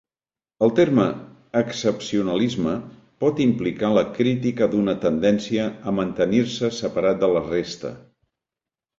El 0.67 0.71
terme 0.77 1.03
"excepcionalisme" 1.59 2.71
pot 3.23 3.41
implicar 3.45 3.91
la 3.97 4.03
crítica 4.15 4.69
d'una 4.71 4.95
tendència 5.03 5.67
a 5.91 5.93
mantenir-se 5.99 6.71
separat 6.79 7.21
de 7.25 7.31
la 7.35 7.45
resta. 7.51 7.93